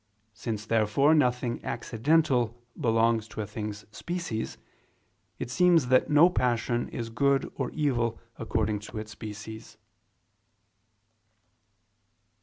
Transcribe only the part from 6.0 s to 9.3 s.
no passion is good or evil according to its